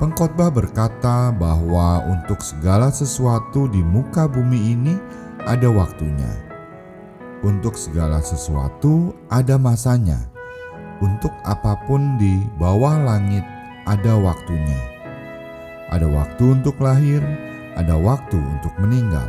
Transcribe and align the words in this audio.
Pengkhotbah 0.00 0.48
berkata 0.48 1.28
bahwa 1.28 2.00
untuk 2.08 2.40
segala 2.40 2.88
sesuatu 2.88 3.68
di 3.68 3.84
muka 3.84 4.24
bumi 4.24 4.72
ini 4.72 4.96
ada 5.44 5.68
waktunya. 5.68 6.48
Untuk 7.44 7.76
segala 7.76 8.24
sesuatu 8.24 9.12
ada 9.28 9.60
masanya. 9.60 10.16
Untuk 11.04 11.32
apa 11.44 11.76
pun 11.84 12.16
di 12.16 12.40
bawah 12.56 12.96
langit 12.96 13.44
ada 13.84 14.16
waktunya. 14.16 14.80
Ada 15.92 16.08
waktu 16.08 16.60
untuk 16.60 16.80
lahir, 16.80 17.20
ada 17.76 17.96
waktu 17.96 18.36
untuk 18.36 18.72
meninggal, 18.80 19.28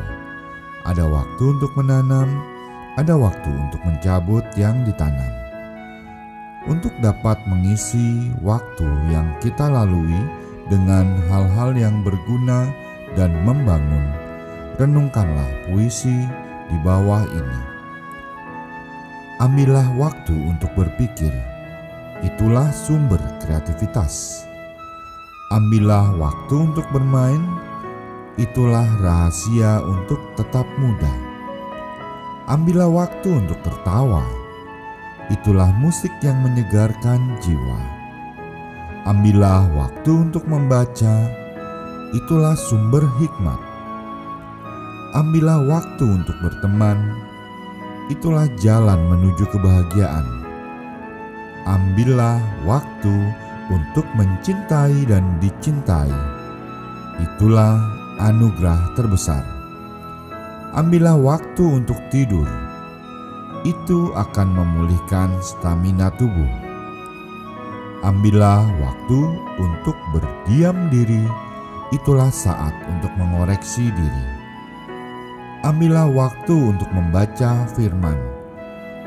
ada 0.87 1.03
waktu 1.07 1.43
untuk 1.51 1.71
menanam, 1.79 2.27
ada 2.95 3.15
waktu 3.15 3.49
untuk 3.51 3.79
mencabut 3.87 4.43
yang 4.55 4.83
ditanam 4.83 5.40
untuk 6.69 6.93
dapat 7.01 7.41
mengisi 7.49 8.29
waktu 8.45 8.85
yang 9.09 9.25
kita 9.41 9.65
lalui 9.65 10.21
dengan 10.69 11.17
hal-hal 11.31 11.73
yang 11.73 12.05
berguna 12.05 12.69
dan 13.17 13.33
membangun. 13.41 14.05
Renungkanlah 14.77 15.49
puisi 15.67 16.25
di 16.69 16.77
bawah 16.85 17.25
ini. 17.27 17.61
Ambillah 19.41 19.97
waktu 19.97 20.37
untuk 20.37 20.69
berpikir, 20.77 21.33
itulah 22.21 22.69
sumber 22.69 23.17
kreativitas. 23.41 24.45
Ambillah 25.49 26.13
waktu 26.15 26.71
untuk 26.71 26.85
bermain, 26.93 27.41
itulah 28.37 28.85
rahasia 29.01 29.81
untuk 29.83 30.21
tetap 30.37 30.63
muda. 30.77 31.13
Ambillah 32.47 32.87
waktu 32.87 33.33
untuk 33.43 33.59
tertawa 33.65 34.23
itulah 35.31 35.71
musik 35.79 36.11
yang 36.19 36.43
menyegarkan 36.43 37.39
jiwa. 37.39 37.79
Ambillah 39.07 39.65
waktu 39.73 40.11
untuk 40.29 40.43
membaca, 40.45 41.31
itulah 42.11 42.53
sumber 42.53 43.01
hikmat. 43.17 43.57
Ambillah 45.15 45.63
waktu 45.65 46.05
untuk 46.05 46.35
berteman, 46.43 47.15
itulah 48.11 48.45
jalan 48.59 48.99
menuju 49.07 49.47
kebahagiaan. 49.49 50.27
Ambillah 51.65 52.37
waktu 52.67 53.15
untuk 53.71 54.03
mencintai 54.19 55.07
dan 55.07 55.23
dicintai, 55.39 56.11
itulah 57.23 57.79
anugerah 58.19 58.79
terbesar. 58.99 59.43
Ambillah 60.75 61.19
waktu 61.19 61.83
untuk 61.83 61.99
tidur 62.13 62.60
itu 63.61 64.09
akan 64.17 64.57
memulihkan 64.57 65.37
stamina 65.41 66.09
tubuh. 66.17 66.49
Ambillah 68.01 68.65
waktu 68.81 69.19
untuk 69.61 69.93
berdiam 70.09 70.89
diri, 70.89 71.21
itulah 71.93 72.33
saat 72.33 72.73
untuk 72.89 73.13
mengoreksi 73.13 73.93
diri. 73.93 74.25
Ambillah 75.61 76.09
waktu 76.09 76.55
untuk 76.73 76.89
membaca 76.89 77.69
firman, 77.77 78.17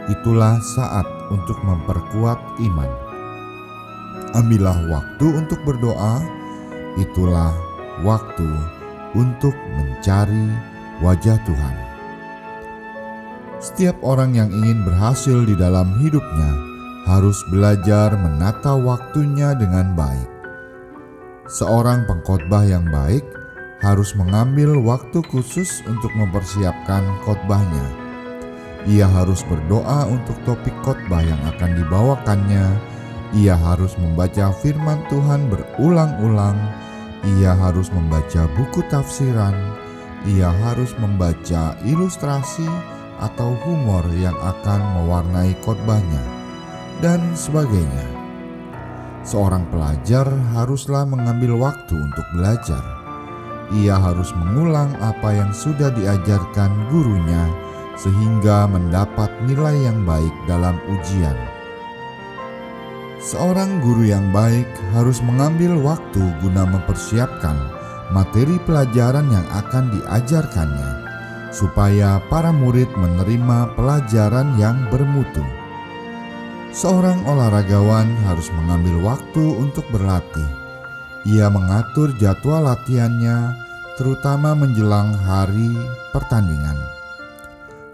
itulah 0.07 0.55
saat 0.79 1.07
untuk 1.35 1.59
memperkuat 1.67 2.39
iman. 2.63 2.91
Ambillah 4.39 4.79
waktu 4.87 5.27
untuk 5.43 5.59
berdoa, 5.67 6.23
itulah 6.95 7.51
waktu 8.07 8.47
untuk 9.19 9.55
mencari 9.75 10.55
wajah 11.03 11.39
Tuhan. 11.43 11.94
Setiap 13.65 13.97
orang 14.05 14.37
yang 14.37 14.53
ingin 14.53 14.85
berhasil 14.85 15.41
di 15.49 15.57
dalam 15.57 15.97
hidupnya 15.97 16.53
harus 17.09 17.41
belajar 17.49 18.13
menata 18.13 18.77
waktunya 18.77 19.57
dengan 19.57 19.97
baik. 19.97 20.29
Seorang 21.49 22.05
pengkhotbah 22.05 22.61
yang 22.69 22.85
baik 22.93 23.25
harus 23.81 24.13
mengambil 24.21 24.77
waktu 24.85 25.25
khusus 25.33 25.81
untuk 25.89 26.13
mempersiapkan 26.13 27.09
khotbahnya. 27.25 27.89
Ia 28.85 29.09
harus 29.09 29.41
berdoa 29.49 30.13
untuk 30.13 30.37
topik 30.45 30.77
khotbah 30.85 31.25
yang 31.25 31.41
akan 31.57 31.81
dibawakannya. 31.81 32.69
Ia 33.33 33.57
harus 33.57 33.97
membaca 33.97 34.53
firman 34.61 35.01
Tuhan 35.09 35.49
berulang-ulang. 35.49 36.61
Ia 37.41 37.57
harus 37.57 37.89
membaca 37.89 38.45
buku 38.61 38.85
tafsiran. 38.93 39.57
Ia 40.29 40.53
harus 40.53 40.93
membaca 41.01 41.81
ilustrasi 41.89 42.69
atau 43.23 43.55
humor 43.63 44.03
yang 44.19 44.35
akan 44.39 44.81
mewarnai 44.99 45.55
khotbahnya, 45.63 46.23
dan 46.99 47.21
sebagainya. 47.35 48.07
Seorang 49.25 49.65
pelajar 49.73 50.29
haruslah 50.53 51.09
mengambil 51.09 51.57
waktu 51.57 51.97
untuk 51.97 52.27
belajar. 52.37 52.85
Ia 53.73 53.97
harus 53.97 54.29
mengulang 54.37 54.93
apa 55.01 55.33
yang 55.33 55.51
sudah 55.57 55.89
diajarkan 55.97 56.93
gurunya, 56.93 57.49
sehingga 57.97 58.69
mendapat 58.69 59.33
nilai 59.49 59.89
yang 59.89 60.05
baik 60.05 60.35
dalam 60.45 60.77
ujian. 60.93 61.37
Seorang 63.25 63.81
guru 63.81 64.05
yang 64.05 64.29
baik 64.37 64.69
harus 64.93 65.25
mengambil 65.25 65.81
waktu 65.81 66.21
guna 66.45 66.69
mempersiapkan 66.69 67.57
materi 68.13 68.61
pelajaran 68.69 69.25
yang 69.33 69.47
akan 69.49 69.89
diajarkannya 69.97 71.04
supaya 71.55 72.19
para 72.27 72.51
murid 72.51 72.91
menerima 72.99 73.79
pelajaran 73.79 74.59
yang 74.59 74.75
bermutu. 74.91 75.47
Seorang 76.75 77.23
olahragawan 77.31 78.11
harus 78.27 78.51
mengambil 78.51 79.15
waktu 79.15 79.45
untuk 79.63 79.87
berlatih. 79.95 80.51
Ia 81.31 81.47
mengatur 81.47 82.11
jadwal 82.19 82.67
latihannya, 82.67 83.55
terutama 83.95 84.59
menjelang 84.59 85.15
hari 85.15 85.79
pertandingan. 86.11 86.75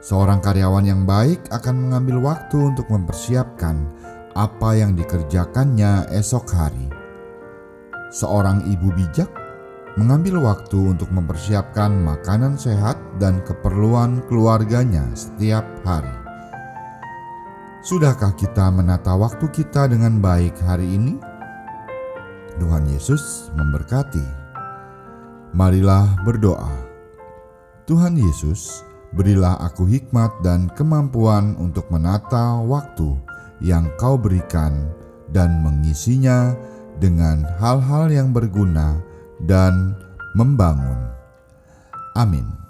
Seorang 0.01 0.41
karyawan 0.41 0.89
yang 0.89 1.05
baik 1.05 1.45
akan 1.53 1.77
mengambil 1.77 2.33
waktu 2.33 2.73
untuk 2.73 2.89
mempersiapkan 2.89 3.77
apa 4.33 4.81
yang 4.81 4.97
dikerjakannya 4.97 6.09
esok 6.17 6.49
hari. 6.57 6.89
Seorang 8.09 8.65
ibu 8.65 8.89
bijak 8.97 9.29
mengambil 9.99 10.39
waktu 10.43 10.95
untuk 10.95 11.11
mempersiapkan 11.11 11.91
makanan 11.91 12.55
sehat 12.55 12.95
dan 13.19 13.43
keperluan 13.43 14.23
keluarganya 14.31 15.03
setiap 15.19 15.67
hari. 15.83 16.15
Sudahkah 17.81 18.37
kita 18.37 18.69
menata 18.69 19.17
waktu 19.17 19.49
kita 19.51 19.89
dengan 19.89 20.21
baik 20.21 20.55
hari 20.63 20.85
ini? 20.95 21.17
Tuhan 22.61 22.85
Yesus 22.93 23.49
memberkati. 23.57 24.23
Marilah 25.57 26.21
berdoa. 26.23 26.71
Tuhan 27.89 28.15
Yesus, 28.15 28.85
berilah 29.17 29.59
aku 29.65 29.89
hikmat 29.89 30.45
dan 30.45 30.71
kemampuan 30.77 31.57
untuk 31.59 31.89
menata 31.91 32.61
waktu 32.63 33.17
yang 33.65 33.89
Kau 33.99 34.15
berikan 34.15 34.93
dan 35.33 35.65
mengisinya 35.65 36.55
dengan 37.01 37.43
hal-hal 37.59 38.13
yang 38.13 38.31
berguna 38.31 39.10
dan 39.49 39.97
membangun. 40.35 41.11
Amin. 42.17 42.70